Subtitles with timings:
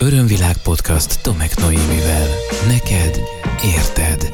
[0.00, 2.26] Örömvilág podcast Tomek Noémivel.
[2.66, 3.20] Neked
[3.64, 4.32] érted.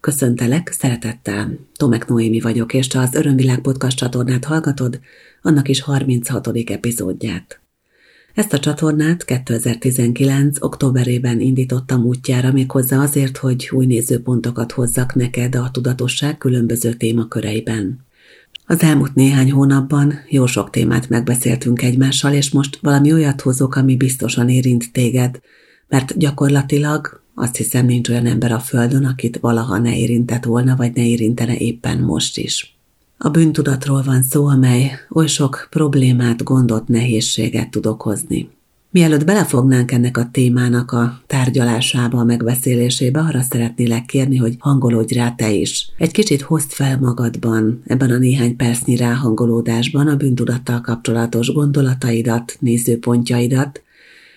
[0.00, 1.58] Köszöntelek, szeretettel.
[1.76, 5.00] Tomek Noémi vagyok, és te az Örömvilág podcast csatornát hallgatod,
[5.42, 6.46] annak is 36.
[6.46, 7.60] epizódját.
[8.34, 10.62] Ezt a csatornát 2019.
[10.62, 18.06] októberében indítottam útjára méghozzá azért, hogy új nézőpontokat hozzak neked a tudatosság különböző témaköreiben.
[18.72, 23.96] Az elmúlt néhány hónapban jó sok témát megbeszéltünk egymással, és most valami olyat hozok, ami
[23.96, 25.40] biztosan érint téged,
[25.88, 30.92] mert gyakorlatilag azt hiszem nincs olyan ember a földön, akit valaha ne érintett volna, vagy
[30.94, 32.78] ne érintene éppen most is.
[33.18, 38.50] A bűntudatról van szó, amely oly sok problémát, gondot, nehézséget tud okozni.
[38.92, 45.30] Mielőtt belefognánk ennek a témának a tárgyalásába, a megbeszélésébe, arra szeretnélek kérni, hogy hangolódj rá
[45.30, 45.90] te is.
[45.98, 53.82] Egy kicsit hozd fel magadban, ebben a néhány percnyi ráhangolódásban a bűntudattal kapcsolatos gondolataidat, nézőpontjaidat,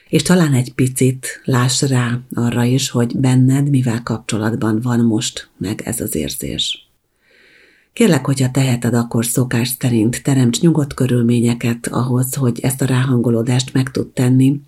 [0.09, 5.81] és talán egy picit láss rá arra is, hogy benned mivel kapcsolatban van most meg
[5.85, 6.84] ez az érzés.
[7.95, 13.91] Kérlek, hogyha teheted, akkor szokás szerint teremts nyugodt körülményeket ahhoz, hogy ezt a ráhangolódást meg
[13.91, 14.61] tud tenni,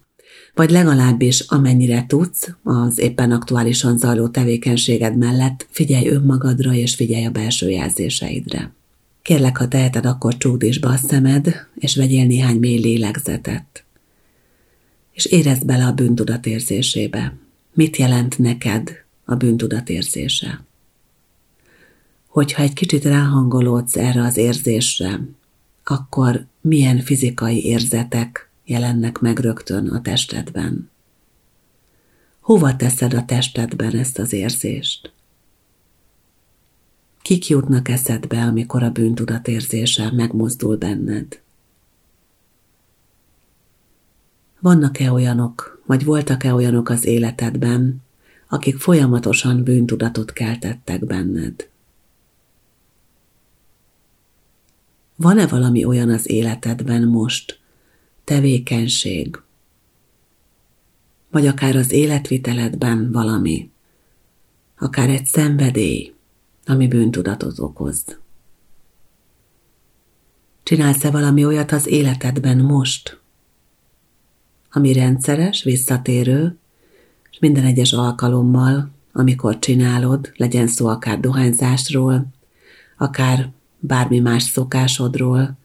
[0.54, 7.30] vagy legalábbis amennyire tudsz, az éppen aktuálisan zajló tevékenységed mellett figyelj önmagadra és figyelj a
[7.30, 8.72] belső jelzéseidre.
[9.22, 13.84] Kérlek, ha teheted, akkor csúdítsd be a szemed, és vegyél néhány mély lélegzetet.
[15.12, 17.38] És érezd bele a bűntudat érzésébe.
[17.74, 18.92] Mit jelent neked
[19.26, 20.67] a bűntudat érzése?
[22.38, 25.20] Hogyha egy kicsit ráhangolódsz erre az érzésre,
[25.84, 30.90] akkor milyen fizikai érzetek jelennek meg rögtön a testedben?
[32.40, 35.12] Hova teszed a testedben ezt az érzést?
[37.22, 41.42] Kik jutnak eszedbe, amikor a bűntudat érzése megmozdul benned?
[44.60, 48.02] Vannak-e olyanok, vagy voltak-e olyanok az életedben,
[48.48, 51.68] akik folyamatosan bűntudatot keltettek benned?
[55.20, 57.60] Van-e valami olyan az életedben most,
[58.24, 59.42] tevékenység,
[61.32, 63.70] vagy akár az életviteledben valami,
[64.78, 66.14] akár egy szenvedély,
[66.66, 68.06] ami bűntudatot okoz.
[70.64, 73.20] Csinálsz-e valami olyat az életedben most,
[74.72, 76.58] ami rendszeres, visszatérő,
[77.32, 82.26] és minden egyes alkalommal, amikor csinálod, legyen szó akár dohányzásról,
[82.98, 85.58] akár bármi más szokásodról,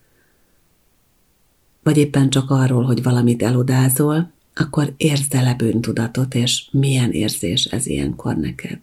[1.82, 7.86] vagy éppen csak arról, hogy valamit elodázol, akkor érzd el bűntudatot, és milyen érzés ez
[7.86, 8.80] ilyenkor neked.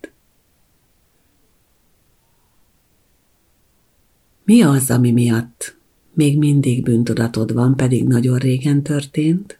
[4.43, 5.77] Mi az, ami miatt
[6.13, 9.59] még mindig bűntudatod van, pedig nagyon régen történt?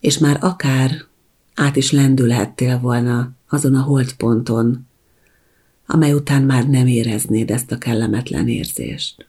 [0.00, 0.90] És már akár
[1.54, 4.86] át is lendülhettél volna azon a holdponton,
[5.92, 9.26] amely után már nem éreznéd ezt a kellemetlen érzést.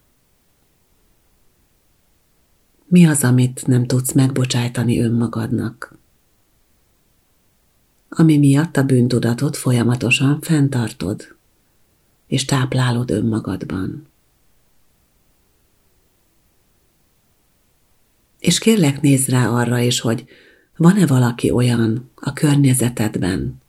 [2.87, 5.97] Mi az, amit nem tudsz megbocsájtani önmagadnak?
[8.09, 11.35] Ami miatt a bűntudatot folyamatosan fenntartod,
[12.27, 14.07] és táplálod önmagadban.
[18.39, 20.25] És kérlek nézz rá arra is, hogy
[20.77, 23.61] van-e valaki olyan a környezetedben,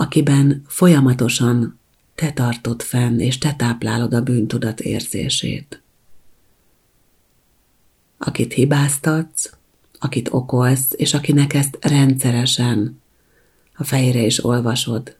[0.00, 1.78] akiben folyamatosan
[2.14, 5.82] te tartod fenn, és te táplálod a bűntudat érzését.
[8.18, 9.50] Akit hibáztatsz,
[9.98, 13.00] akit okolsz, és akinek ezt rendszeresen
[13.74, 15.16] a fejére is olvasod,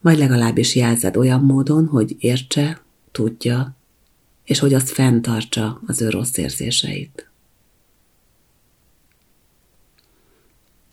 [0.00, 2.82] vagy legalábbis jelzed olyan módon, hogy értse,
[3.12, 3.76] tudja,
[4.44, 7.27] és hogy azt fenntartsa az ő rossz érzéseit.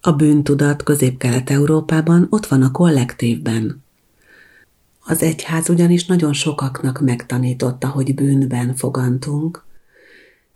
[0.07, 3.83] A bűntudat közép-kelet-európában ott van a kollektívben.
[4.99, 9.65] Az egyház ugyanis nagyon sokaknak megtanította, hogy bűnben fogantunk,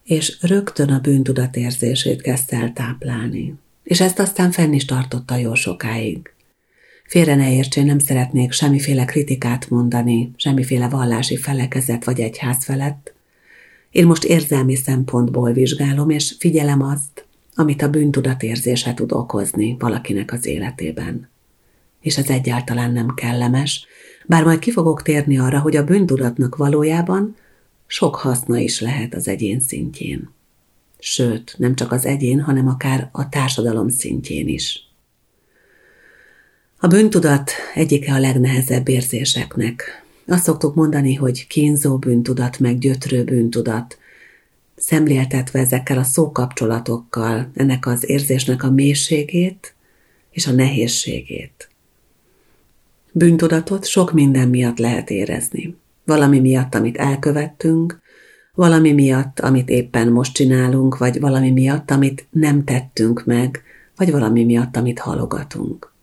[0.03, 3.55] és rögtön a bűntudat érzését kezdte el táplálni.
[3.83, 6.33] És ezt aztán fenn is tartotta jó sokáig.
[7.05, 13.13] Félre ne értsél, nem szeretnék semmiféle kritikát mondani, semmiféle vallási felekezet vagy egyház felett.
[13.91, 17.27] Én most érzelmi szempontból vizsgálom, és figyelem azt,
[17.59, 21.29] amit a bűntudat érzése tud okozni valakinek az életében.
[22.01, 23.85] És ez egyáltalán nem kellemes,
[24.25, 27.35] bár majd ki fogok térni arra, hogy a bűntudatnak valójában
[27.87, 30.29] sok haszna is lehet az egyén szintjén.
[30.99, 34.87] Sőt, nem csak az egyén, hanem akár a társadalom szintjén is.
[36.77, 40.05] A bűntudat egyike a legnehezebb érzéseknek.
[40.27, 43.97] Azt szoktuk mondani, hogy kínzó bűntudat, meg gyötrő bűntudat,
[44.79, 49.75] szemléltetve ezekkel a szókapcsolatokkal ennek az érzésnek a mélységét
[50.31, 51.69] és a nehézségét.
[53.11, 55.75] Bűntudatot sok minden miatt lehet érezni.
[56.05, 58.01] Valami miatt, amit elkövettünk,
[58.53, 63.63] valami miatt, amit éppen most csinálunk, vagy valami miatt, amit nem tettünk meg,
[63.95, 65.93] vagy valami miatt, amit halogatunk.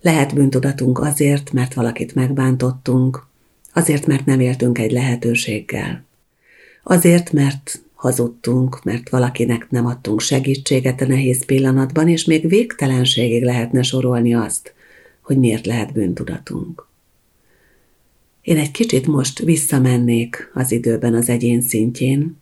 [0.00, 3.26] Lehet bűntudatunk azért, mert valakit megbántottunk,
[3.72, 6.04] azért, mert nem éltünk egy lehetőséggel,
[6.82, 13.82] azért, mert hazudtunk, mert valakinek nem adtunk segítséget a nehéz pillanatban, és még végtelenségig lehetne
[13.82, 14.74] sorolni azt,
[15.22, 16.86] hogy miért lehet bűntudatunk.
[18.42, 22.36] Én egy kicsit most visszamennék az időben az egyén szintjén,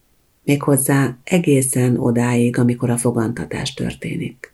[0.45, 4.53] méghozzá egészen odáig, amikor a fogantatás történik.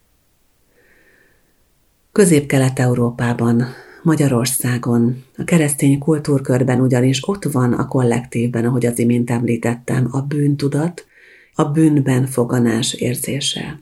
[2.13, 3.65] Közép-Kelet-Európában,
[4.03, 11.07] Magyarországon, a keresztény kultúrkörben ugyanis ott van a kollektívben, ahogy az imént említettem, a bűntudat,
[11.55, 13.81] a bűnben foganás érzése.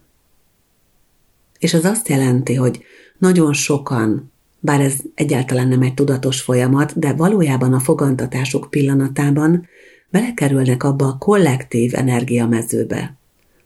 [1.58, 2.84] És ez azt jelenti, hogy
[3.18, 9.66] nagyon sokan, bár ez egyáltalán nem egy tudatos folyamat, de valójában a fogantatásuk pillanatában
[10.10, 13.16] belekerülnek abba a kollektív energiamezőbe,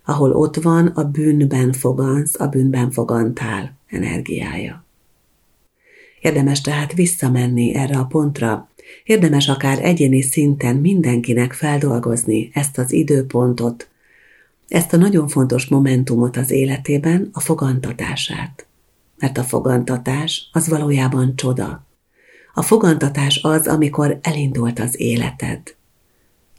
[0.05, 4.84] ahol ott van a bűnben fogansz, a bűnben fogantál energiája.
[6.25, 8.69] Érdemes tehát visszamenni erre a pontra,
[9.05, 13.89] érdemes akár egyéni szinten mindenkinek feldolgozni ezt az időpontot,
[14.69, 18.67] ezt a nagyon fontos momentumot az életében, a fogantatását.
[19.19, 21.87] Mert a fogantatás az valójában csoda.
[22.55, 25.75] A fogantatás az, amikor elindult az életed.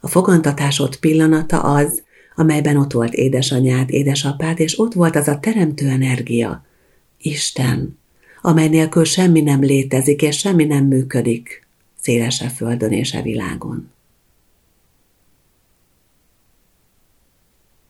[0.00, 2.02] A fogantatásod pillanata az,
[2.34, 6.64] amelyben ott volt édesanyád, édesapád, és ott volt az a teremtő energia,
[7.18, 7.98] Isten,
[8.46, 11.66] amely nélkül semmi nem létezik, és semmi nem működik
[12.00, 13.90] szélesebb földön és a e világon.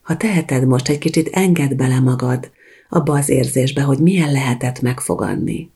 [0.01, 2.51] Ha teheted most egy kicsit engedd bele magad
[2.89, 5.71] abba az érzésbe, hogy milyen lehetett megfogadni.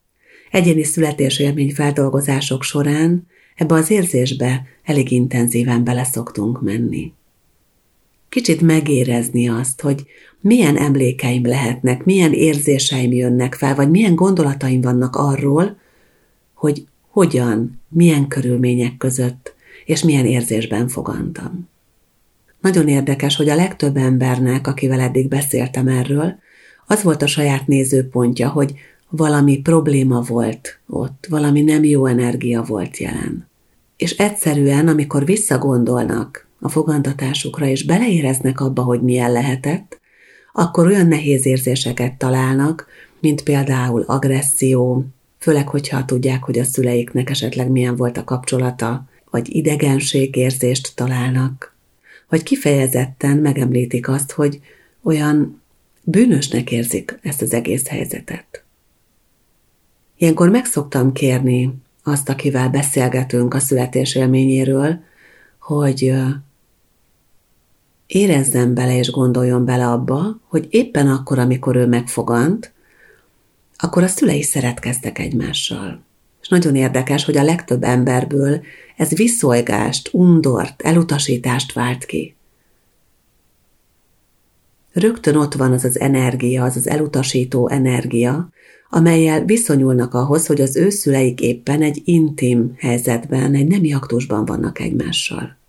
[0.52, 7.14] Egyéni születésélmény feldolgozások során ebbe az érzésbe elég intenzíven bele szoktunk menni.
[8.32, 10.06] Kicsit megérezni azt, hogy
[10.40, 15.78] milyen emlékeim lehetnek, milyen érzéseim jönnek fel, vagy milyen gondolataim vannak arról,
[16.54, 19.56] hogy hogyan, milyen körülmények között,
[19.86, 21.70] és milyen érzésben fogantam.
[22.62, 26.36] Nagyon érdekes, hogy a legtöbb embernek, akivel eddig beszéltem erről,
[26.88, 28.74] az volt a saját nézőpontja, hogy
[29.10, 33.48] valami probléma volt ott, valami nem jó energia volt jelen.
[33.98, 40.00] És egyszerűen, amikor visszagondolnak a fogantatásukra, és beleéreznek abba, hogy milyen lehetett,
[40.54, 42.88] akkor olyan nehéz érzéseket találnak,
[43.20, 45.06] mint például agresszió,
[45.40, 51.76] főleg, hogyha tudják, hogy a szüleiknek esetleg milyen volt a kapcsolata, vagy idegenségérzést találnak,
[52.30, 54.60] vagy kifejezetten megemlítik azt, hogy
[55.04, 55.62] olyan
[56.04, 58.64] bűnösnek érzik ezt az egész helyzetet.
[60.18, 61.74] Ilyenkor megszoktam kérni
[62.04, 65.00] azt, akivel beszélgetünk a születés élményéről,
[65.60, 66.14] hogy
[68.14, 72.74] érezzen bele és gondoljon bele abba, hogy éppen akkor, amikor ő megfogant,
[73.78, 76.04] akkor a szülei szeretkeztek egymással.
[76.42, 78.62] És nagyon érdekes, hogy a legtöbb emberből
[78.98, 82.36] ez viszolgást, undort, elutasítást vált ki.
[84.94, 88.50] Rögtön ott van az az energia, az az elutasító energia,
[88.90, 94.80] amelyel viszonyulnak ahhoz, hogy az ő szüleik éppen egy intim helyzetben, egy nemi aktusban vannak
[94.80, 95.60] egymással.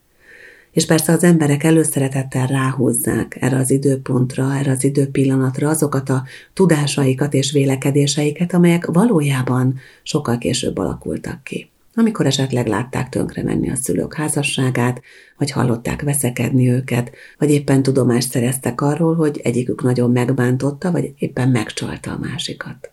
[0.73, 7.35] És persze az emberek előszeretettel ráhúzzák erre az időpontra, erre az időpillanatra azokat a tudásaikat
[7.35, 11.71] és vélekedéseiket, amelyek valójában sokkal később alakultak ki.
[11.95, 15.03] Amikor esetleg látták tönkre menni a szülők házasságát,
[15.39, 21.49] vagy hallották veszekedni őket, vagy éppen tudomást szereztek arról, hogy egyikük nagyon megbántotta, vagy éppen
[21.49, 22.91] megcsalta a másikat.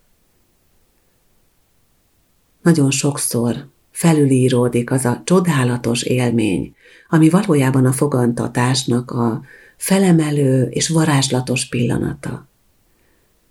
[2.61, 3.67] Nagyon sokszor
[3.99, 6.73] felülíródik az a csodálatos élmény,
[7.09, 9.41] ami valójában a fogantatásnak a
[9.77, 12.47] felemelő és varázslatos pillanata.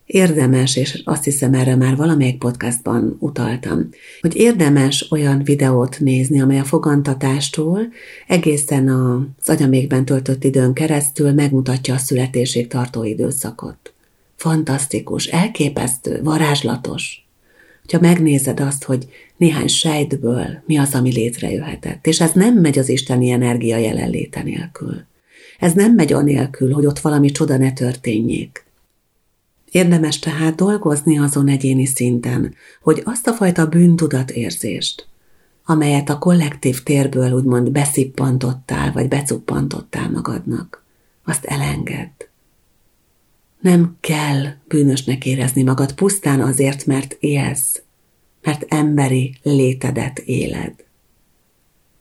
[0.06, 3.88] Érdemes, és azt hiszem erre már valamelyik podcastban utaltam,
[4.20, 7.80] hogy érdemes olyan videót nézni, amely a fogantatástól
[8.26, 13.92] egészen az agyamékben töltött időn keresztül megmutatja a születésig tartó időszakot.
[14.36, 17.27] Fantasztikus, elképesztő, varázslatos
[17.90, 22.88] hogyha megnézed azt, hogy néhány sejtből mi az, ami létrejöhetett, és ez nem megy az
[22.88, 25.06] isteni energia jelenléte nélkül.
[25.58, 28.64] Ez nem megy anélkül, hogy ott valami csoda ne történjék.
[29.70, 35.06] Érdemes tehát dolgozni azon egyéni szinten, hogy azt a fajta bűntudat érzést,
[35.64, 40.84] amelyet a kollektív térből úgymond beszippantottál, vagy becuppantottál magadnak,
[41.24, 42.27] azt elengedd.
[43.60, 47.82] Nem kell bűnösnek érezni magad pusztán azért, mert élsz,
[48.42, 50.74] mert emberi létedet éled.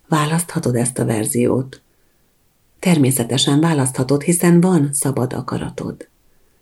[0.08, 1.82] Választhatod ezt a verziót.
[2.78, 6.08] Természetesen választhatod, hiszen van szabad akaratod.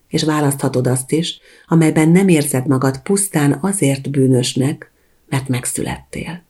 [0.09, 4.91] És választhatod azt is, amelyben nem érzed magad pusztán azért bűnösnek,
[5.29, 6.46] mert megszülettél.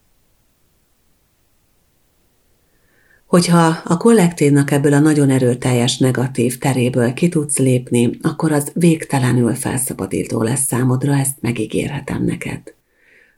[3.27, 9.53] Hogyha a kollektívnak ebből a nagyon erőteljes negatív teréből ki tudsz lépni, akkor az végtelenül
[9.53, 12.61] felszabadító lesz számodra, ezt megígérhetem neked.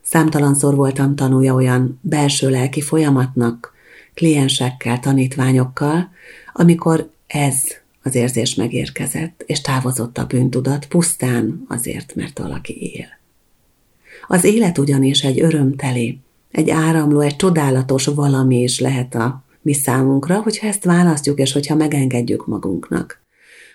[0.01, 3.74] Számtalanszor voltam tanúja olyan belső lelki folyamatnak,
[4.13, 6.10] kliensekkel, tanítványokkal,
[6.53, 7.55] amikor ez
[8.03, 13.08] az érzés megérkezett, és távozott a bűntudat pusztán azért, mert valaki él.
[14.27, 16.19] Az élet ugyanis egy örömteli,
[16.51, 21.75] egy áramló, egy csodálatos valami is lehet a mi számunkra, hogyha ezt választjuk, és hogyha
[21.75, 23.22] megengedjük magunknak.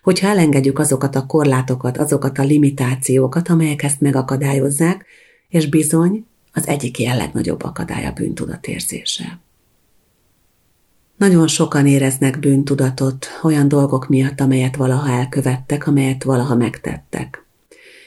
[0.03, 5.05] Hogyha elengedjük azokat a korlátokat, azokat a limitációkat, amelyek ezt megakadályozzák,
[5.49, 9.39] és bizony az egyik ilyen legnagyobb akadály a bűntudat érzése.
[11.17, 17.47] Nagyon sokan éreznek bűntudatot olyan dolgok miatt, amelyet valaha elkövettek, amelyet valaha megtettek.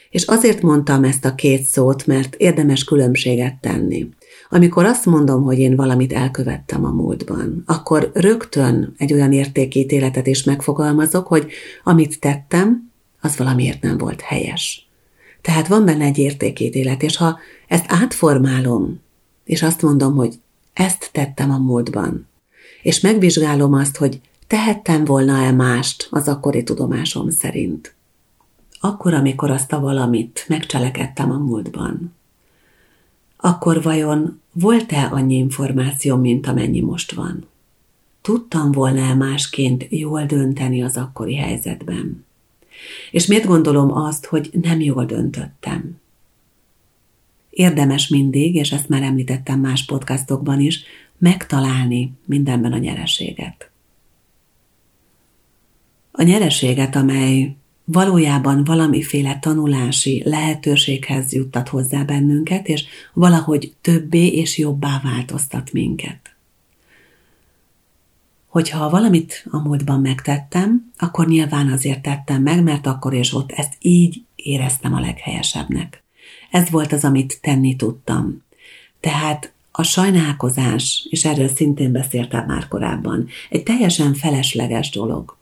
[0.10, 4.10] És azért mondtam ezt a két szót, mert érdemes különbséget tenni.
[4.50, 10.44] Amikor azt mondom, hogy én valamit elkövettem a múltban, akkor rögtön egy olyan értékítéletet is
[10.44, 11.52] megfogalmazok, hogy
[11.84, 14.88] amit tettem, az valamiért nem volt helyes.
[15.42, 17.38] Tehát van benne egy értékítélet, és ha
[17.68, 19.02] ezt átformálom,
[19.44, 20.40] és azt mondom, hogy
[20.74, 22.28] ezt tettem a múltban,
[22.82, 27.96] és megvizsgálom azt, hogy tehettem volna-e mást az akkori tudomásom szerint.
[28.80, 32.17] Akkor, amikor azt a valamit megcselekedtem a múltban,
[33.48, 37.48] akkor vajon volt-e annyi információ, mint amennyi most van?
[38.22, 42.26] Tudtam volna-e másként jól dönteni az akkori helyzetben?
[43.12, 46.00] És miért gondolom azt, hogy nem jól döntöttem?
[47.50, 50.84] Érdemes mindig, és ezt már említettem más podcastokban is,
[51.18, 53.70] megtalálni mindenben a nyereséget.
[56.12, 57.56] A nyereséget, amely
[57.90, 66.36] valójában valamiféle tanulási lehetőséghez juttat hozzá bennünket, és valahogy többé és jobbá változtat minket.
[68.48, 73.74] Hogyha valamit a múltban megtettem, akkor nyilván azért tettem meg, mert akkor és ott ezt
[73.80, 76.04] így éreztem a leghelyesebbnek.
[76.52, 78.44] Ez volt az, amit tenni tudtam.
[79.00, 85.38] Tehát a sajnálkozás, és erről szintén beszéltem már korábban, egy teljesen felesleges dolog.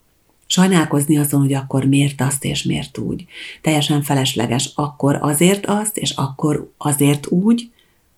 [0.47, 3.25] Sajnálkozni azon, hogy akkor miért azt és miért úgy.
[3.61, 7.71] Teljesen felesleges akkor azért azt, és akkor azért úgy,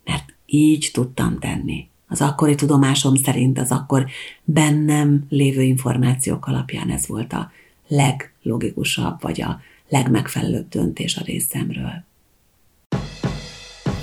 [0.04, 1.88] mert így tudtam tenni.
[2.08, 4.06] Az akkori tudomásom szerint az akkor
[4.44, 7.50] bennem lévő információk alapján ez volt a
[7.88, 12.04] leglogikusabb, vagy a legmegfelelőbb döntés a részemről.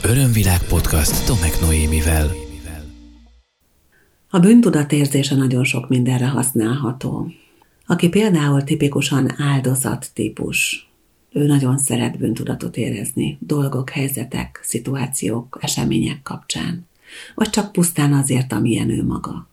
[0.04, 2.32] Örömvilág podcast Tomek Noémivel.
[4.30, 7.32] A bűntudat érzése nagyon sok mindenre használható
[7.86, 10.90] aki például tipikusan áldozat típus.
[11.32, 16.88] Ő nagyon szeret bűntudatot érezni dolgok, helyzetek, szituációk, események kapcsán,
[17.36, 19.48] vagy csak pusztán azért, amilyen ő maga.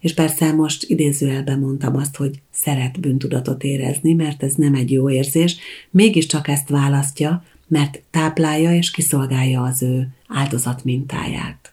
[0.00, 5.10] És persze most idézőjelben mondtam azt, hogy szeret bűntudatot érezni, mert ez nem egy jó
[5.10, 5.56] érzés,
[5.90, 11.72] mégiscsak ezt választja, mert táplálja és kiszolgálja az ő áldozat mintáját.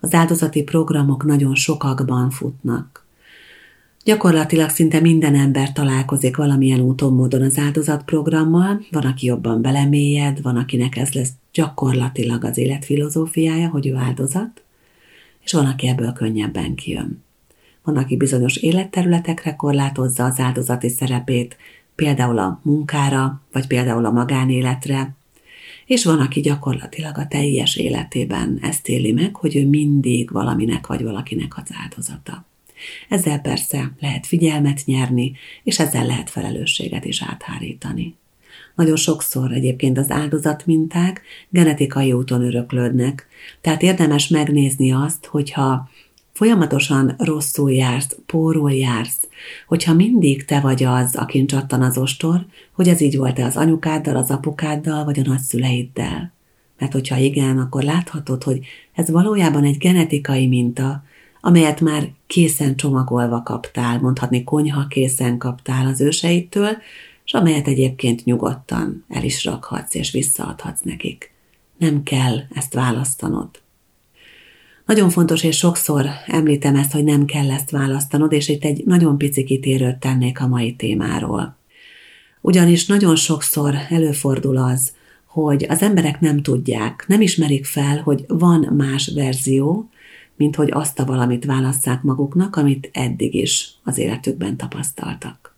[0.00, 2.99] Az áldozati programok nagyon sokakban futnak.
[4.04, 10.56] Gyakorlatilag szinte minden ember találkozik valamilyen úton, módon az áldozatprogrammal, van, aki jobban belemélyed, van,
[10.56, 14.62] akinek ez lesz gyakorlatilag az életfilozófiája, hogy ő áldozat,
[15.44, 17.24] és van, aki ebből könnyebben kijön.
[17.84, 21.56] Van, aki bizonyos életterületekre korlátozza az áldozati szerepét,
[21.94, 25.14] például a munkára, vagy például a magánéletre,
[25.86, 31.02] és van, aki gyakorlatilag a teljes életében ezt éli meg, hogy ő mindig valaminek vagy
[31.02, 32.48] valakinek az áldozata.
[33.08, 35.32] Ezzel persze lehet figyelmet nyerni,
[35.62, 38.14] és ezzel lehet felelősséget is áthárítani.
[38.74, 43.26] Nagyon sokszor egyébként az áldozatminták genetikai úton öröklődnek,
[43.60, 45.90] tehát érdemes megnézni azt, hogyha
[46.32, 49.28] folyamatosan rosszul jársz, pórul jársz,
[49.66, 54.16] hogyha mindig te vagy az, akin csattan az ostor, hogy ez így volt-e az anyukáddal,
[54.16, 56.32] az apukáddal, vagy a nagyszüleiddel.
[56.78, 61.02] Mert hogyha igen, akkor láthatod, hogy ez valójában egy genetikai minta,
[61.40, 66.76] amelyet már készen csomagolva kaptál, mondhatni konyha készen kaptál az őseitől,
[67.24, 71.32] és amelyet egyébként nyugodtan el is rakhatsz és visszaadhatsz nekik.
[71.78, 73.48] Nem kell ezt választanod.
[74.86, 79.18] Nagyon fontos, és sokszor említem ezt, hogy nem kell ezt választanod, és itt egy nagyon
[79.18, 81.56] pici kitérőt tennék a mai témáról.
[82.40, 84.92] Ugyanis nagyon sokszor előfordul az,
[85.26, 89.88] hogy az emberek nem tudják, nem ismerik fel, hogy van más verzió,
[90.40, 95.56] mint hogy azt a valamit válasszák maguknak, amit eddig is az életükben tapasztaltak.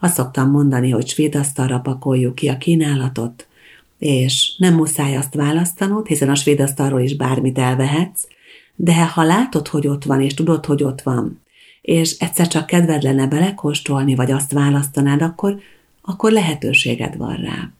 [0.00, 3.46] Azt szoktam mondani, hogy svéd asztalra pakoljuk ki a kínálatot,
[3.98, 8.26] és nem muszáj azt választanod, hiszen a svéd asztalról is bármit elvehetsz,
[8.74, 11.40] de ha látod, hogy ott van, és tudod, hogy ott van,
[11.82, 15.60] és egyszer csak kedved lenne belekóstolni, vagy azt választanád, akkor,
[16.02, 17.70] akkor lehetőséged van rá.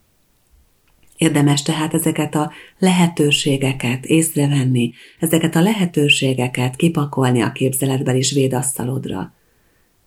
[1.18, 9.32] Érdemes tehát ezeket a lehetőségeket észrevenni, ezeket a lehetőségeket kipakolni a képzeletbeli védasztalodra.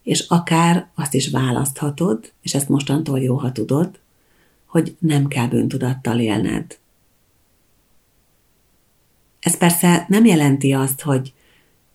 [0.04, 4.00] És akár azt is választhatod, és ezt mostantól jó, ha tudod,
[4.66, 6.80] hogy nem kell bűntudattal élned.
[9.40, 11.34] Ez persze nem jelenti azt, hogy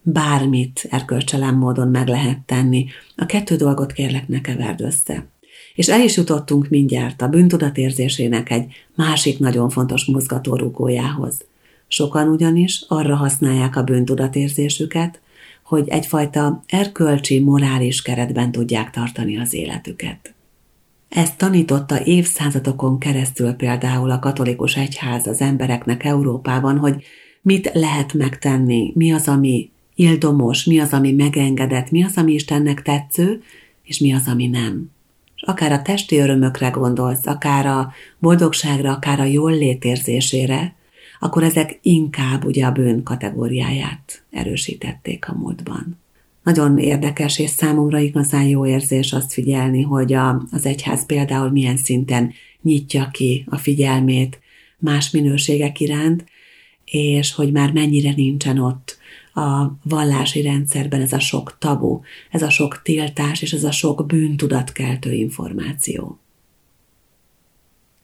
[0.03, 2.87] bármit erkölcselem módon meg lehet tenni.
[3.17, 5.27] A kettő dolgot kérlek ne keverd össze.
[5.77, 11.45] És el is jutottunk mindjárt a bűntudatérzésének egy másik nagyon fontos mozgatórugójához.
[11.89, 15.21] Sokan ugyanis arra használják a bűntudatérzésüket,
[15.63, 20.35] hogy egyfajta erkölcsi, morális keretben tudják tartani az életüket.
[21.09, 27.05] Ezt tanította évszázadokon keresztül például a katolikus egyház az embereknek Európában, hogy
[27.43, 32.83] mit lehet megtenni, mi az, ami ildomos, mi az, ami megengedett, mi az, ami Istennek
[32.83, 33.43] tetsző,
[33.83, 34.95] és mi az, ami nem.
[35.47, 40.75] Akár a testi örömökre gondolsz, akár a boldogságra, akár a jól létérzésére,
[41.19, 45.99] akkor ezek inkább ugye a bűn kategóriáját erősítették a múltban.
[46.43, 51.77] Nagyon érdekes és számomra igazán jó érzés azt figyelni, hogy a, az egyház például milyen
[51.77, 54.41] szinten nyitja ki a figyelmét
[54.79, 56.25] más minőségek iránt,
[56.85, 58.99] és hogy már mennyire nincsen ott
[59.37, 62.01] a vallási rendszerben ez a sok tabu,
[62.31, 66.19] ez a sok tiltás és ez a sok bűntudatkeltő információ.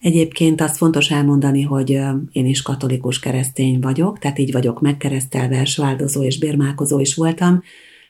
[0.01, 1.91] Egyébként azt fontos elmondani, hogy
[2.33, 7.63] én is katolikus keresztény vagyok, tehát így vagyok megkeresztelve, sváldozó és bérmálkozó is voltam,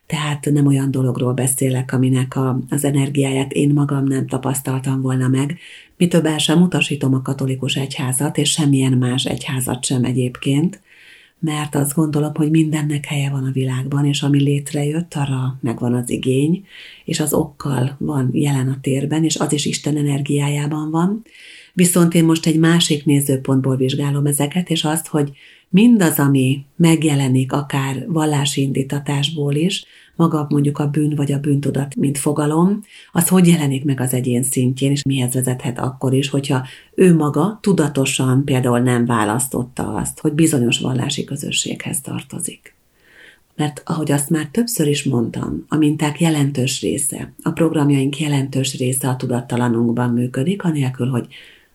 [0.06, 5.58] tehát nem olyan dologról beszélek, aminek a, az energiáját én magam nem tapasztaltam volna meg.
[5.96, 10.80] Mi több sem utasítom a katolikus egyházat, és semmilyen más egyházat sem egyébként,
[11.42, 16.10] mert azt gondolom, hogy mindennek helye van a világban, és ami létrejött, arra megvan az
[16.10, 16.64] igény,
[17.04, 21.22] és az okkal van jelen a térben, és az is Isten energiájában van.
[21.72, 25.32] Viszont én most egy másik nézőpontból vizsgálom ezeket, és azt, hogy
[25.68, 29.84] mindaz, ami megjelenik akár vallási indítatásból is,
[30.16, 32.80] maga mondjuk a bűn vagy a bűntudat, mint fogalom,
[33.12, 37.58] az hogy jelenik meg az egyén szintjén, és mihez vezethet akkor is, hogyha ő maga
[37.62, 42.74] tudatosan például nem választotta azt, hogy bizonyos vallási közösséghez tartozik.
[43.56, 49.08] Mert ahogy azt már többször is mondtam, a minták jelentős része, a programjaink jelentős része
[49.08, 51.26] a tudattalanunkban működik, anélkül, hogy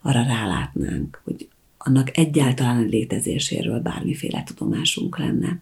[0.01, 1.47] arra rálátnánk, hogy
[1.77, 5.61] annak egyáltalán létezéséről bármiféle tudomásunk lenne.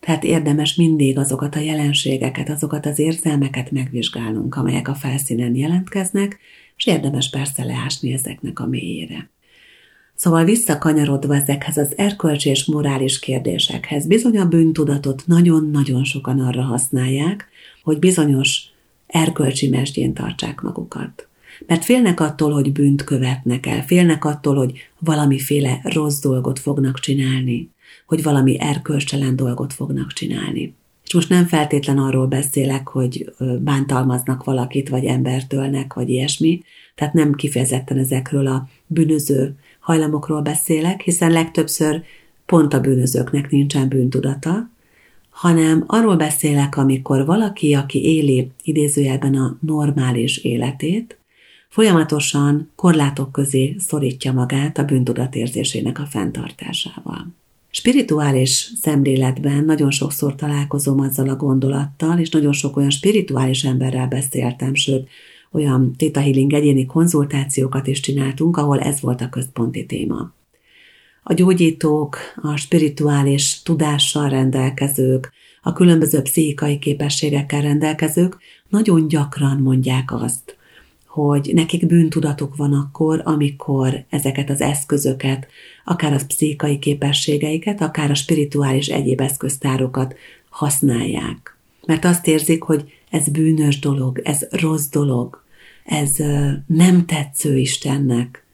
[0.00, 6.38] Tehát érdemes mindig azokat a jelenségeket, azokat az érzelmeket megvizsgálnunk, amelyek a felszínen jelentkeznek,
[6.76, 9.30] és érdemes persze leásni ezeknek a mélyére.
[10.14, 17.48] Szóval visszakanyarodva ezekhez az erkölcsi és morális kérdésekhez, bizony a bűntudatot nagyon-nagyon sokan arra használják,
[17.82, 18.62] hogy bizonyos
[19.06, 21.28] erkölcsi mesdjén tartsák magukat.
[21.66, 27.70] Mert félnek attól, hogy bűnt követnek el, félnek attól, hogy valamiféle rossz dolgot fognak csinálni
[28.08, 30.74] hogy valami erkölcstelen dolgot fognak csinálni.
[31.04, 36.62] És most nem feltétlen arról beszélek, hogy bántalmaznak valakit, vagy embertölnek, vagy ilyesmi,
[36.94, 42.02] tehát nem kifejezetten ezekről a bűnöző hajlamokról beszélek, hiszen legtöbbször
[42.46, 44.70] pont a bűnözőknek nincsen bűntudata,
[45.30, 51.18] hanem arról beszélek, amikor valaki, aki éli idézőjelben a normális életét,
[51.68, 57.37] folyamatosan korlátok közé szorítja magát a bűntudatérzésének a fenntartásával.
[57.70, 64.74] Spirituális szemléletben nagyon sokszor találkozom azzal a gondolattal, és nagyon sok olyan spirituális emberrel beszéltem,
[64.74, 65.08] sőt,
[65.52, 70.32] olyan Theta Healing egyéni konzultációkat is csináltunk, ahol ez volt a központi téma.
[71.22, 80.57] A gyógyítók, a spirituális tudással rendelkezők, a különböző pszichikai képességekkel rendelkezők nagyon gyakran mondják azt,
[81.26, 85.46] hogy nekik bűntudatuk van akkor, amikor ezeket az eszközöket,
[85.84, 90.14] akár az pszichikai képességeiket, akár a spirituális egyéb eszköztárokat
[90.48, 91.56] használják.
[91.86, 95.42] Mert azt érzik, hogy ez bűnös dolog, ez rossz dolog,
[95.84, 96.16] ez
[96.66, 98.44] nem tetsző Istennek.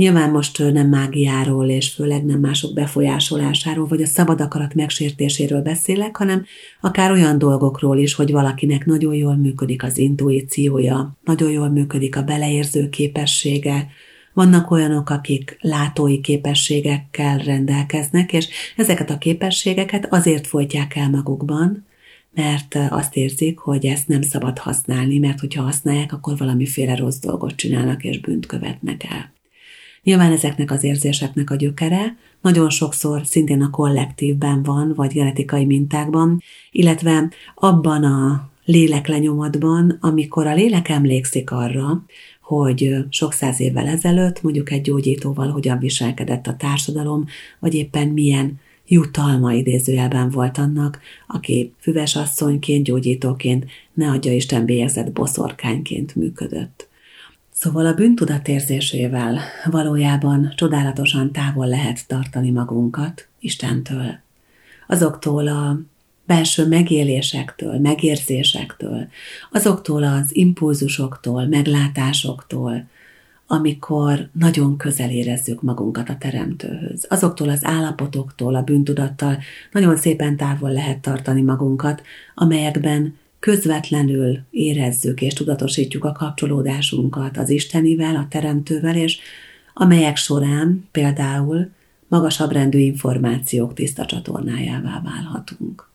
[0.00, 6.16] Nyilván most nem mágiáról, és főleg nem mások befolyásolásáról, vagy a szabad akarat megsértéséről beszélek,
[6.16, 6.44] hanem
[6.80, 12.22] akár olyan dolgokról is, hogy valakinek nagyon jól működik az intuíciója, nagyon jól működik a
[12.22, 13.86] beleérző képessége,
[14.32, 21.86] vannak olyanok, akik látói képességekkel rendelkeznek, és ezeket a képességeket azért folytják el magukban,
[22.34, 27.56] mert azt érzik, hogy ezt nem szabad használni, mert hogyha használják, akkor valamiféle rossz dolgot
[27.56, 29.38] csinálnak és bűnt követnek el.
[30.02, 36.42] Nyilván ezeknek az érzéseknek a gyökere nagyon sokszor szintén a kollektívben van, vagy genetikai mintákban,
[36.70, 42.04] illetve abban a léleklenyomatban, amikor a lélek emlékszik arra,
[42.40, 47.26] hogy sok száz évvel ezelőtt mondjuk egy gyógyítóval hogyan viselkedett a társadalom,
[47.58, 55.12] vagy éppen milyen jutalma idézőjelben volt annak, aki füves asszonyként, gyógyítóként, ne adja Isten bélyegzett
[55.12, 56.89] boszorkányként működött.
[57.60, 64.18] Szóval a bűntudat érzésével valójában csodálatosan távol lehet tartani magunkat Istentől.
[64.86, 65.80] Azoktól a
[66.24, 69.08] belső megélésektől, megérzésektől,
[69.50, 72.84] azoktól az impulzusoktól, meglátásoktól,
[73.46, 77.06] amikor nagyon közel érezzük magunkat a teremtőhöz.
[77.08, 79.38] Azoktól az állapotoktól, a bűntudattal
[79.72, 82.02] nagyon szépen távol lehet tartani magunkat,
[82.34, 89.18] amelyekben közvetlenül érezzük és tudatosítjuk a kapcsolódásunkat az Istenivel, a Teremtővel, és
[89.74, 91.70] amelyek során például
[92.08, 95.88] magasabb rendű információk tiszta csatornájává válhatunk.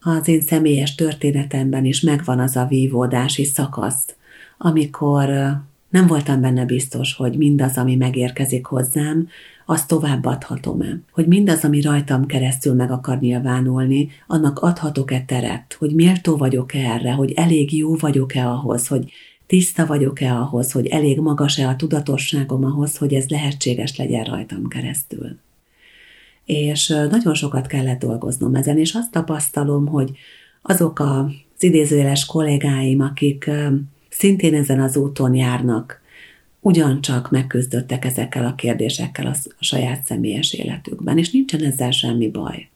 [0.00, 4.14] Az én személyes történetemben is megvan az a vívódási szakasz,
[4.58, 5.28] amikor
[5.88, 9.28] nem voltam benne biztos, hogy mindaz, ami megérkezik hozzám,
[9.70, 11.00] azt továbbadhatom-e?
[11.12, 15.76] Hogy mindaz, ami rajtam keresztül meg akar nyilvánulni, annak adhatok-e teret?
[15.78, 17.12] Hogy méltó vagyok-e erre?
[17.12, 18.86] Hogy elég jó vagyok-e ahhoz?
[18.86, 19.12] Hogy
[19.46, 20.72] tiszta vagyok-e ahhoz?
[20.72, 25.38] Hogy elég magas-e a tudatosságom ahhoz, hogy ez lehetséges legyen rajtam keresztül?
[26.44, 30.10] És nagyon sokat kellett dolgoznom ezen, és azt tapasztalom, hogy
[30.62, 33.50] azok az idézőjeles kollégáim, akik
[34.08, 36.00] szintén ezen az úton járnak,
[36.60, 42.68] ugyancsak megküzdöttek ezekkel a kérdésekkel a, saját személyes életükben, és nincsen ezzel semmi baj.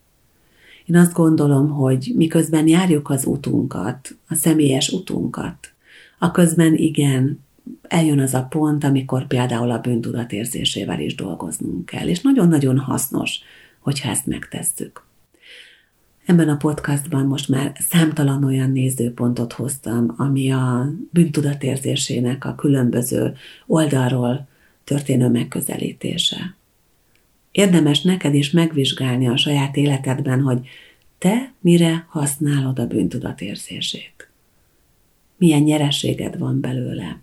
[0.86, 5.72] Én azt gondolom, hogy miközben járjuk az utunkat, a személyes utunkat,
[6.18, 7.40] a közben igen,
[7.82, 13.40] eljön az a pont, amikor például a bűntudat érzésével is dolgoznunk kell, és nagyon-nagyon hasznos,
[13.80, 15.04] hogyha ezt megtesszük.
[16.26, 23.34] Ebben a podcastban most már számtalan olyan nézőpontot hoztam, ami a bűntudatérzésének a különböző
[23.66, 24.48] oldalról
[24.84, 26.56] történő megközelítése.
[27.50, 30.66] Érdemes neked is megvizsgálni a saját életedben, hogy
[31.18, 34.28] te mire használod a bűntudatérzését.
[35.36, 37.20] Milyen nyereséged van belőle.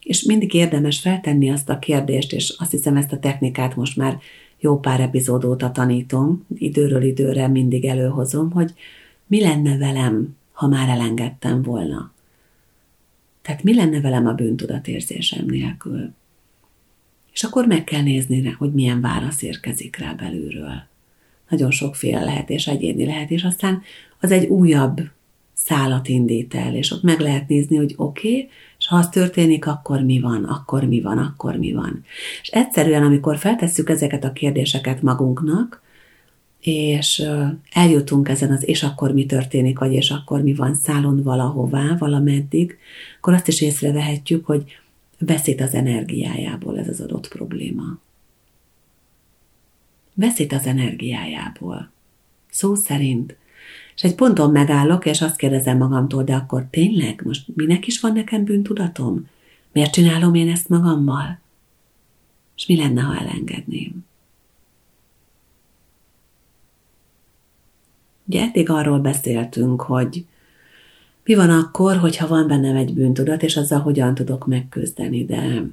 [0.00, 4.18] És mindig érdemes feltenni azt a kérdést, és azt hiszem ezt a technikát most már
[4.64, 8.74] jó pár epizód óta tanítom, időről időre mindig előhozom, hogy
[9.26, 12.12] mi lenne velem, ha már elengedtem volna.
[13.42, 16.12] Tehát mi lenne velem a bűntudatérzésem nélkül?
[17.32, 20.82] És akkor meg kell nézni hogy milyen válasz érkezik rá belülről.
[21.48, 23.82] Nagyon sokféle lehet, és egyéni lehet, és aztán
[24.20, 25.00] az egy újabb
[25.52, 28.48] szálat indít el, és ott meg lehet nézni, hogy oké, okay,
[28.84, 32.04] és ha az történik, akkor mi van, akkor mi van, akkor mi van.
[32.42, 35.82] És egyszerűen, amikor feltesszük ezeket a kérdéseket magunknak,
[36.60, 37.22] és
[37.72, 42.78] eljutunk ezen az és akkor mi történik, vagy és akkor mi van szálon valahová, valameddig,
[43.16, 44.64] akkor azt is észrevehetjük, hogy
[45.18, 47.98] veszít az energiájából ez az adott probléma.
[50.14, 51.90] Veszít az energiájából.
[52.50, 53.36] Szó szerint
[53.94, 58.12] és egy ponton megállok, és azt kérdezem magamtól, de akkor tényleg, most minek is van
[58.12, 59.28] nekem bűntudatom?
[59.72, 61.38] Miért csinálom én ezt magammal?
[62.56, 64.04] És mi lenne, ha elengedném?
[68.24, 70.24] Ugye eddig arról beszéltünk, hogy
[71.24, 75.64] mi van akkor, hogyha van bennem egy bűntudat, és azzal hogyan tudok megküzdeni, de,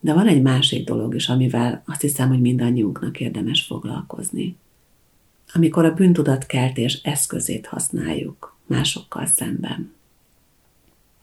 [0.00, 4.56] de van egy másik dolog is, amivel azt hiszem, hogy mindannyiunknak érdemes foglalkozni
[5.54, 9.92] amikor a bűntudatkeltés eszközét használjuk másokkal szemben.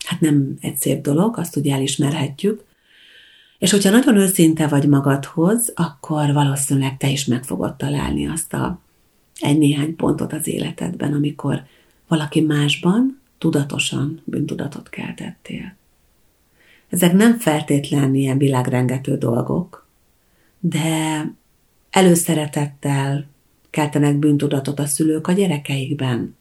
[0.06, 2.63] Hát nem egy szép dolog, azt ugye elismerhetjük,
[3.58, 8.80] és hogyha nagyon őszinte vagy magadhoz, akkor valószínűleg te is meg fogod találni azt a
[9.39, 11.63] egy-néhány pontot az életedben, amikor
[12.08, 15.76] valaki másban tudatosan bűntudatot keltettél.
[16.89, 19.88] Ezek nem feltétlen ilyen világrengető dolgok,
[20.60, 21.26] de
[21.89, 23.26] előszeretettel,
[23.71, 26.36] keltenek bűntudatot a szülők a gyerekeikben.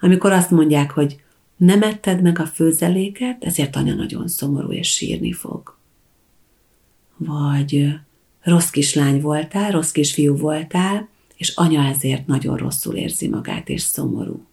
[0.00, 1.20] Amikor azt mondják, hogy
[1.56, 5.78] nem etted meg a főzeléket, ezért anya nagyon szomorú és sírni fog.
[7.16, 7.98] vagy
[8.42, 14.46] rossz kislány voltál, rossz kisfiú voltál, és anya ezért nagyon rosszul érzi magát, és szomorú.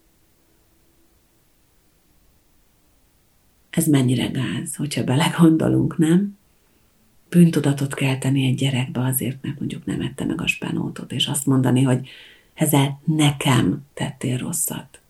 [3.70, 6.38] Ez mennyire gáz, hogyha belegondolunk, nem?
[7.30, 11.46] Bűntudatot kell tenni egy gyerekbe azért, mert mondjuk nem ette meg a spenótot, és azt
[11.46, 12.10] mondani, hogy
[12.54, 15.02] ezzel nekem tettél rosszat.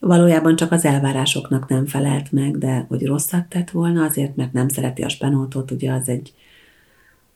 [0.00, 4.68] Valójában csak az elvárásoknak nem felelt meg, de hogy rosszat tett volna azért, mert nem
[4.68, 6.34] szereti a spenótot, ugye az egy,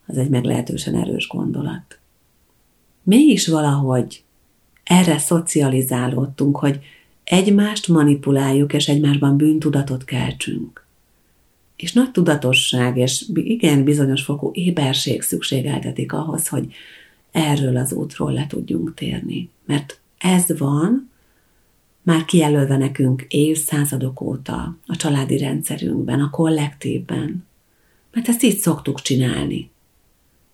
[0.07, 1.99] az egy meglehetősen erős gondolat.
[3.03, 4.25] Mégis valahogy
[4.85, 6.81] erre szocializálódtunk, hogy
[7.25, 10.82] egymást manipuláljuk, és egymásban bűntudatot keltsünk.
[11.83, 16.73] És nagy tudatosság, és igen, bizonyos fokú éberség szükségeltetik ahhoz, hogy
[17.31, 19.51] erről az útról le tudjunk térni.
[19.67, 21.11] Mert ez van,
[22.03, 27.47] már kijelölve nekünk évszázadok óta a családi rendszerünkben, a kollektívben.
[28.13, 29.71] Mert ezt így szoktuk csinálni.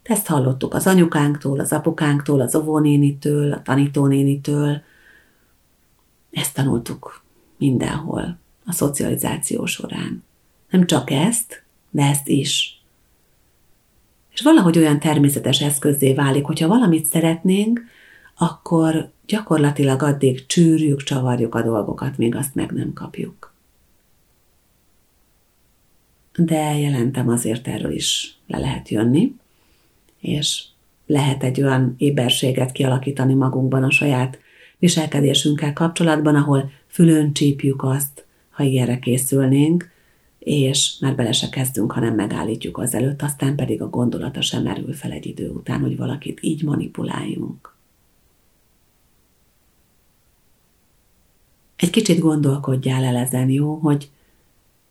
[0.02, 4.82] Ezt hallottuk az anyukánktól, az apukánktól, az óvónénitől, a tanítónénitől.
[6.30, 7.22] Ezt tanultuk
[7.58, 10.26] mindenhol a szocializáció során.
[10.70, 12.82] Nem csak ezt, de ezt is.
[14.32, 17.80] És valahogy olyan természetes eszközzé válik, hogyha valamit szeretnénk,
[18.36, 23.52] akkor gyakorlatilag addig csűrjük, csavarjuk a dolgokat, míg azt meg nem kapjuk.
[26.36, 29.34] De jelentem azért erről is le lehet jönni,
[30.20, 30.64] és
[31.06, 34.38] lehet egy olyan éberséget kialakítani magunkban a saját
[34.78, 39.90] viselkedésünkkel kapcsolatban, ahol fülön csípjük azt, ha ilyenre készülnénk,
[40.48, 44.92] és már bele se kezdünk, hanem megállítjuk az előtt, aztán pedig a gondolata sem merül
[44.92, 47.74] fel egy idő után, hogy valakit így manipuláljunk.
[51.76, 54.10] Egy kicsit gondolkodjál el ezen, jó, hogy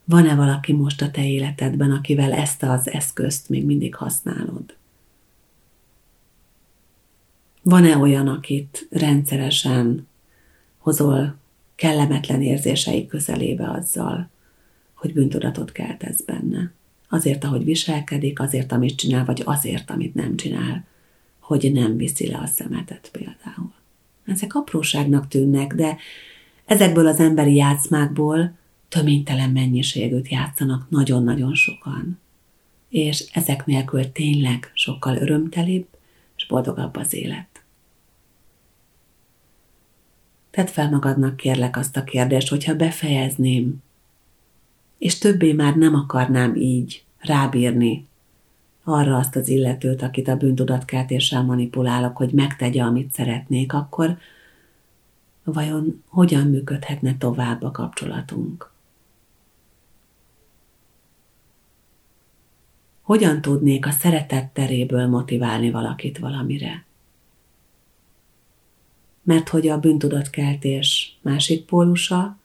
[0.03, 4.75] van-e valaki most a te életedben, akivel ezt az eszközt még mindig használod?
[7.61, 10.07] Van-e olyan, akit rendszeresen
[10.77, 11.35] hozol
[11.75, 14.29] kellemetlen érzései közelébe azzal,
[14.97, 16.71] hogy bűntudatot keltesz benne?
[17.09, 20.85] Azért, ahogy viselkedik, azért, amit csinál, vagy azért, amit nem csinál,
[21.39, 23.73] hogy nem viszi le a szemetet például.
[24.25, 25.97] Ezek apróságnak tűnnek, de
[26.65, 28.57] ezekből az emberi játszmákból
[28.87, 32.19] töménytelen mennyiségűt játszanak nagyon-nagyon sokan.
[32.89, 35.87] És ezek nélkül tényleg sokkal örömtelibb
[36.35, 37.47] és boldogabb az élet.
[40.51, 43.81] Tedd fel magadnak kérlek azt a kérdést, hogyha befejezném,
[44.97, 48.07] és többé már nem akarnám így rábírni
[48.83, 54.17] arra azt az illetőt, akit a bűntudatkeltéssel manipulálok, hogy megtegye, amit szeretnék, akkor
[55.43, 58.71] vajon hogyan működhetne tovább a kapcsolatunk?
[63.01, 66.85] Hogyan tudnék a szeretet teréből motiválni valakit valamire?
[69.27, 72.37] mert hogy a bűntudatkeltés másik pólusa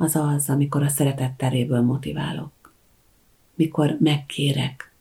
[0.00, 2.72] az az, amikor a szeretet teréből motiválok,
[3.54, 4.92] mikor megkérek.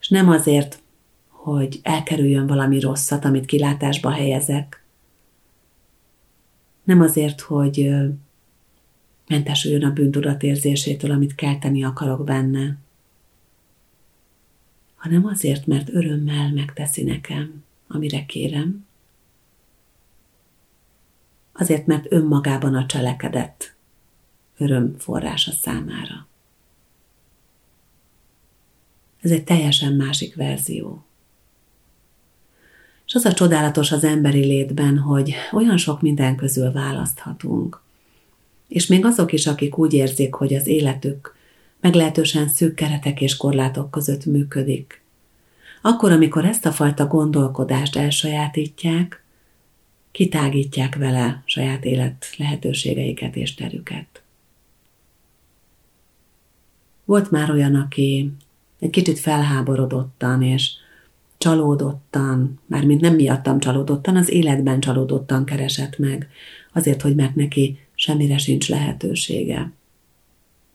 [0.00, 0.82] És nem azért,
[1.28, 4.84] hogy elkerüljön valami rosszat, amit kilátásba helyezek,
[6.84, 7.90] nem azért, hogy
[9.26, 12.76] mentesüljön a bűntudat érzésétől, amit kelteni akarok benne,
[14.96, 18.86] hanem azért, mert örömmel megteszi nekem, amire kérem,
[21.58, 23.74] azért mert önmagában a cselekedet
[24.58, 26.26] öröm forrása számára.
[29.20, 31.04] Ez egy teljesen másik verzió.
[33.06, 37.82] És az a csodálatos az emberi létben, hogy olyan sok minden közül választhatunk.
[38.68, 41.36] És még azok is, akik úgy érzik, hogy az életük
[41.80, 45.02] meglehetősen szűk keretek és korlátok között működik.
[45.82, 49.22] Akkor, amikor ezt a fajta gondolkodást elsajátítják,
[50.10, 54.22] kitágítják vele saját élet lehetőségeiket és terüket.
[57.04, 58.32] Volt már olyan, aki
[58.78, 60.70] egy kicsit felháborodottan és
[61.38, 66.28] csalódottan, mármint nem miattam csalódottan, az életben csalódottan keresett meg,
[66.72, 69.72] azért, hogy mert neki semmire sincs lehetősége.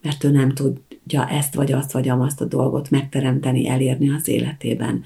[0.02, 5.04] Mert ő nem tudja ezt vagy azt vagy azt a dolgot megteremteni, elérni az életében.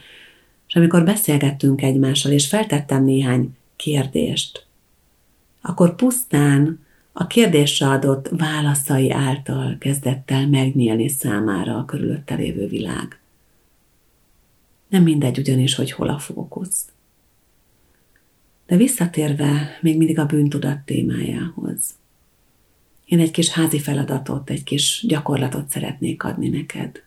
[0.69, 4.67] És amikor beszélgettünk egymással, és feltettem néhány kérdést,
[5.61, 13.21] akkor pusztán a kérdésre adott válaszai által kezdett el megnyílni számára a körülötte lévő világ.
[14.89, 16.85] Nem mindegy ugyanis, hogy hol a fókusz.
[18.67, 21.95] De visszatérve még mindig a bűntudat témájához.
[23.05, 27.03] Én egy kis házi feladatot, egy kis gyakorlatot szeretnék adni neked.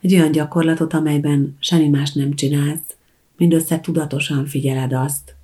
[0.00, 2.96] Egy olyan gyakorlatot, amelyben semmi más nem csinálsz,
[3.36, 5.36] mindössze tudatosan figyeled azt,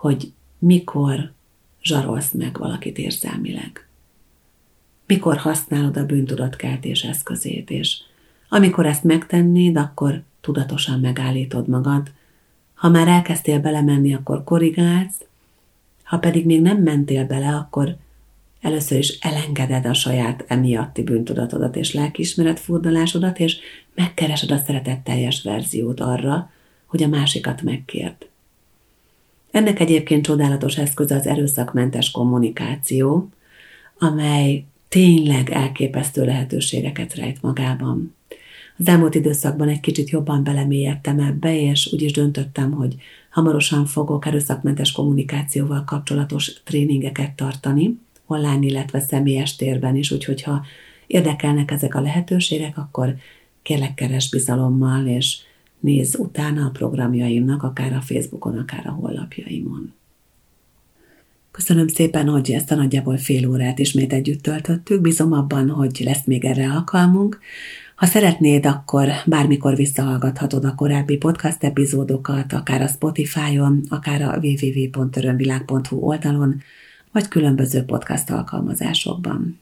[0.00, 1.32] hogy mikor
[1.82, 3.88] zsarolsz meg valakit érzelmileg.
[5.06, 7.96] Mikor használod a bűntudatkeltés eszközét, és
[8.48, 12.10] amikor ezt megtennéd, akkor tudatosan megállítod magad.
[12.74, 15.24] Ha már elkezdtél belemenni, akkor korrigálsz,
[16.02, 17.96] ha pedig még nem mentél bele, akkor
[18.60, 23.58] először is elengeded a saját emiatti bűntudatodat és lelkiismeret furdalásodat, és
[23.94, 26.50] megkeresed a szeretetteljes verziót arra,
[26.86, 28.29] hogy a másikat megkérd.
[29.50, 33.30] Ennek egyébként csodálatos eszköze az erőszakmentes kommunikáció,
[33.98, 38.14] amely tényleg elképesztő lehetőségeket rejt magában.
[38.76, 42.94] Az elmúlt időszakban egy kicsit jobban belemélyedtem ebbe, és úgy is döntöttem, hogy
[43.30, 50.64] hamarosan fogok erőszakmentes kommunikációval kapcsolatos tréningeket tartani, online, illetve személyes térben is, úgyhogy ha
[51.06, 53.14] érdekelnek ezek a lehetőségek, akkor
[53.62, 55.36] kérlek keres bizalommal, és
[55.80, 59.92] nézz utána a programjaimnak, akár a Facebookon, akár a honlapjaimon.
[61.50, 65.00] Köszönöm szépen, hogy ezt a nagyjából fél órát ismét együtt töltöttük.
[65.00, 67.38] Bízom abban, hogy lesz még erre alkalmunk.
[67.96, 75.96] Ha szeretnéd, akkor bármikor visszahallgathatod a korábbi podcast epizódokat, akár a Spotify-on, akár a www.örömvilág.hu
[75.96, 76.62] oldalon,
[77.12, 79.60] vagy különböző podcast alkalmazásokban.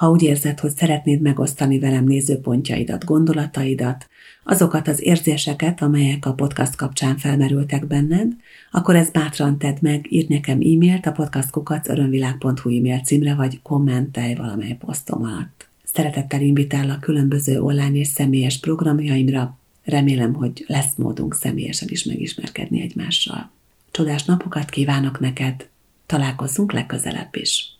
[0.00, 4.08] Ha úgy érzed, hogy szeretnéd megosztani velem nézőpontjaidat, gondolataidat,
[4.44, 8.32] azokat az érzéseket, amelyek a podcast kapcsán felmerültek benned,
[8.70, 14.76] akkor ezt bátran tedd meg, írd nekem e-mailt a podcastkukac e-mail címre, vagy kommentelj valamely
[14.78, 15.68] posztom alatt.
[15.84, 22.80] Szeretettel invitál a különböző online és személyes programjaimra, remélem, hogy lesz módunk személyesen is megismerkedni
[22.80, 23.50] egymással.
[23.90, 25.68] Csodás napokat kívánok neked,
[26.06, 27.79] találkozzunk legközelebb is!